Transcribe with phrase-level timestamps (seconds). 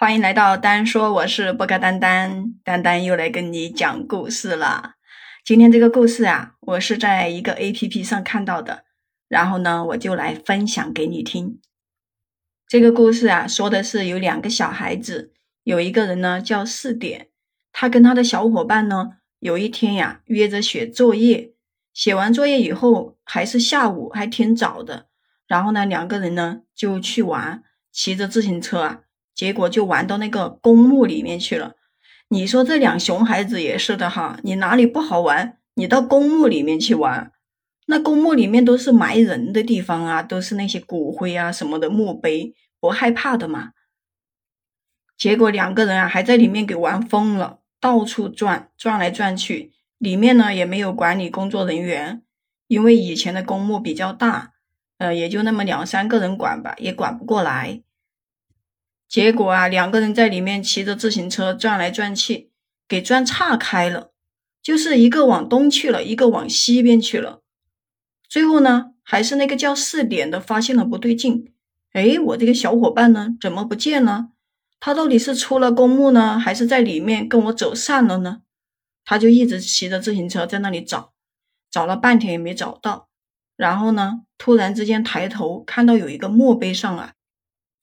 [0.00, 4.94] 欢迎来到单说，我是波克丹丹，丹丹又来跟你讲故事了。
[5.44, 8.84] 今天这个故事啊，我是在一个 A P P 上看到的，
[9.28, 11.60] 然后呢，我就来分享给你听。
[12.66, 15.34] 这个故事啊，说的是有两个小孩子，
[15.64, 17.28] 有一个人呢叫四点，
[17.70, 21.52] 他跟他的小伙伴呢，有一天呀约着写作业，
[21.92, 25.08] 写完作业以后还是下午，还挺早的，
[25.46, 27.62] 然后呢，两个人呢就去玩，
[27.92, 29.00] 骑着自行车啊。
[29.40, 31.72] 结果就玩到那个公墓里面去了。
[32.28, 37.32] 你说这两熊孩子也是的哈，你哪里不好玩，你到公墓里面去玩。
[37.86, 43.70] 那公墓里面都是埋人的地方啊，都是那些骨灰啊什么的墓碑，不害怕的嘛。
[45.16, 49.72] 结果两个人啊还在里面给玩疯了，到处转，转来转去。
[49.96, 52.20] 里面呢也没有管理工作人员，
[52.66, 54.52] 因为以前的公墓比较大，
[54.98, 57.80] 呃，也就那么两三个人管吧，也管不过来。
[59.10, 62.52] 结果啊，两个人在里面骑着自行车转来转去，
[62.86, 64.12] 给转岔开了，
[64.62, 67.42] 就是一个往东去了，一个往西边去了。
[68.28, 71.52] 最后呢，还是那个叫四点的发现了不对劲，
[71.92, 74.28] 哎，我这个小伙伴呢，怎么不见了？
[74.78, 78.42] 他到底是出了公墓呢，还是在里面跟我走散了呢？
[79.04, 81.12] 他就一直骑着自行车在那里找，
[81.68, 83.08] 找了半天也没找到。
[83.56, 87.14] 然后呢，突然之间抬头看到有一个墓碑上啊。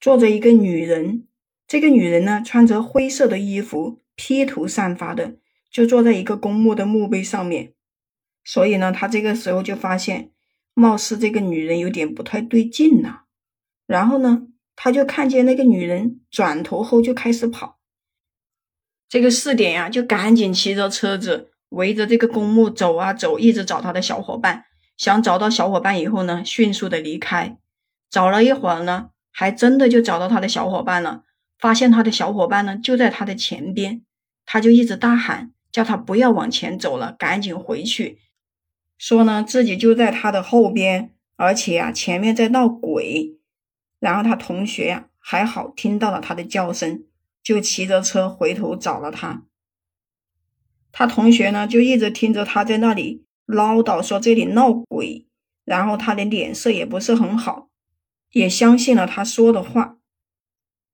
[0.00, 1.26] 坐着一个女人，
[1.66, 5.36] 这个女人呢穿着灰色的衣服，披头散发的，
[5.70, 7.72] 就坐在一个公墓的墓碑上面。
[8.44, 10.30] 所以呢，他这个时候就发现，
[10.74, 13.22] 貌似这个女人有点不太对劲呐。
[13.86, 17.78] 然后呢，他就看见那个女人转头后就开始跑。
[19.08, 24.64] 这个四点呀，就赶紧骑着车子围着这个公墓走啊走，一直找他的小伙伴，
[24.98, 27.56] 想找到小伙伴以后呢，迅速的离开。
[28.10, 29.10] 找了一会儿呢。
[29.36, 31.24] 还真的就找到他的小伙伴了，
[31.58, 34.02] 发现他的小伙伴呢就在他的前边，
[34.46, 38.20] 他就一直大喊，叫他不要往前走了，赶紧回去，
[38.96, 43.36] 说呢自己就在他的后边，而且啊前面在闹鬼。
[43.98, 47.02] 然后他同学呀还好听到了他的叫声，
[47.42, 49.42] 就骑着车回头找了他。
[50.92, 55.26] 他同学呢就一直听着他在那里唠叨，说这里闹鬼，
[55.64, 57.68] 然后他的脸色也不是很好。
[58.34, 59.96] 也相信了他说的话，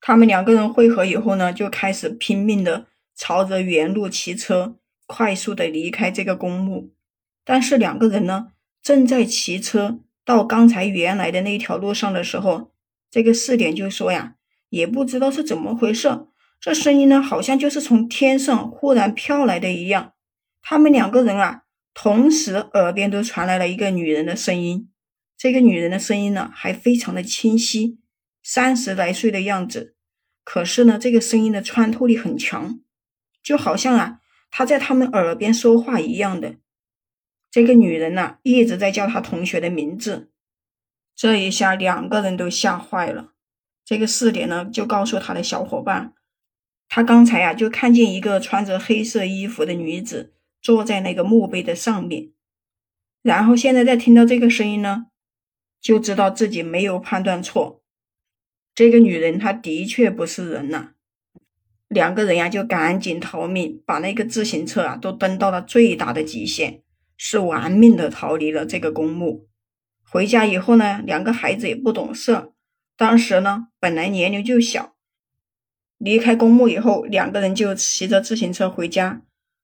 [0.00, 4.76] 他们两个人会合以后呢，就开始拼命的朝着原路骑车，
[5.06, 6.94] 快速的离开这个公墓。
[7.44, 8.52] 但是两个人呢，
[8.82, 12.72] 正在骑车到刚才原来的那条路上的时候，
[13.10, 14.36] 这个四点就说呀，
[14.70, 16.08] 也不知道是怎么回事，
[16.58, 20.14] 这声音呢，好像就是从天上忽然飘来的一样。
[20.62, 24.88] 他们两个人啊，同时耳边都传来了一个女人的声音。
[25.38, 27.98] 这个女人的声音呢，还非常的清晰，
[28.42, 29.94] 三十来岁的样子。
[30.42, 32.80] 可是呢，这个声音的穿透力很强，
[33.42, 34.20] 就好像啊，
[34.50, 36.56] 她在他们耳边说话一样的。
[37.50, 40.30] 这个女人呢，一直在叫她同学的名字。
[41.14, 43.32] 这一下，两个人都吓坏了。
[43.84, 46.14] 这个四点呢，就告诉他的小伙伴，
[46.88, 52.30] 他刚才呀，就看见一个穿着黑色衣服的女子坐在那个墓碑的上面。
[53.22, 55.06] 然后现在再听到这个声音呢。
[55.80, 57.82] 就知道自己没有判断错，
[58.74, 60.90] 这个女人她的确不是人呐。
[61.88, 66.82] 两个人呀就赶紧逃命，把那个自行车啊都蹬到了最大的极限，
[67.16, 69.46] 是玩命的逃离了这个公墓。
[70.02, 72.50] 回家以后呢，两个孩子也不懂事，
[72.96, 74.96] 当时呢本来年龄就小，
[75.98, 79.22] 离开公墓以后，两个人就骑着自行车回家，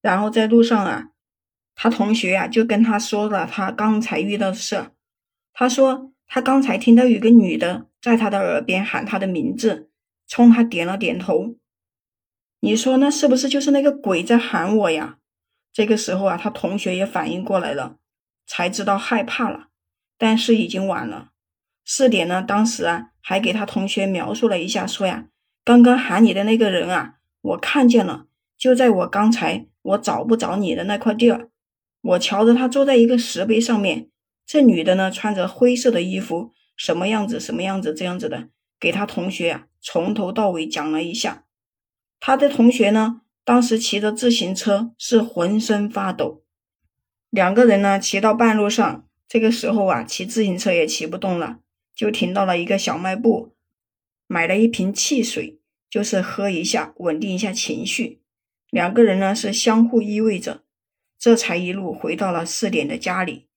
[0.00, 1.10] 然后在路上啊，
[1.74, 4.86] 他同学呀就跟他说了他刚才遇到的事。
[5.56, 9.88] 他说：“他刚才听到有个女的在他的耳边喊他的名字，
[10.26, 11.54] 冲他点了点头。
[12.58, 15.18] 你说那是不是就是那个鬼在喊我呀？”
[15.72, 17.98] 这个时候啊，他同学也反应过来了，
[18.46, 19.68] 才知道害怕了，
[20.18, 21.30] 但是已经晚了。
[21.84, 25.26] 四点呢，当时啊，还给他同学描述了一下，说呀
[25.64, 28.26] ：“刚刚喊你的那个人啊，我看见了，
[28.56, 31.50] 就在我刚才我找不着你的那块地儿，
[32.02, 34.10] 我瞧着他坐在一个石碑上面。”
[34.46, 41.46] 这女的呢，穿着灰色的衣服，什么样子，什么样子，这样子的，给他同学啊，从头到尾讲了一下。
[42.20, 46.42] 他的同学呢，当时骑着自行车是浑身发抖。
[47.30, 51.60] 两个人呢，骑到半路上，这个时候啊，骑自行车也骑不动了，
[51.94, 53.54] 就停到了一个小卖部，
[54.26, 55.58] 买了一瓶汽水，
[55.90, 58.20] 就是喝一下，稳定一下情绪。
[58.70, 60.62] 两个人呢，是相互依偎着，
[61.18, 63.48] 这才一路回到了四点的家里。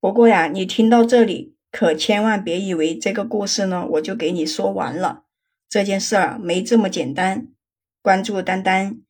[0.00, 5.24] 不过呀，你听到这里可千万别以为这个故事呢，我就给你说完了。
[5.68, 7.48] 这件事儿没这么简单。
[8.00, 9.00] 关注丹丹，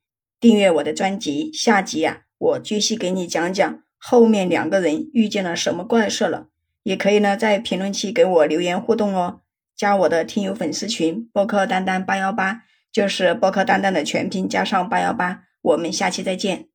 [0.40, 6.49] 订阅我的专辑，下集啊，我继续给你讲讲后面两个人遇见了什么怪事了。
[6.82, 9.40] 也可以呢，在评论区给我留言互动哦。
[9.76, 15.43] 加我的听友粉丝群，播客丹丹八幺八，就是播客丹丹的全拼加上八幺八。
[15.61, 16.69] 我们下期再见。